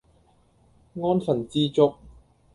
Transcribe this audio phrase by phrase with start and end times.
[0.95, 1.93] 安分知足